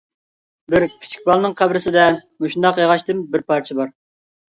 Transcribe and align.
بىر 0.73 0.85
كىچىك 0.93 1.27
بالىنىڭ 1.27 1.55
قەبرىسىدە 1.61 2.09
مۇشۇنداق 2.25 2.83
ياغاچتىن 2.85 3.25
بىر 3.33 3.49
پارچە 3.51 3.83
بار. 3.83 3.99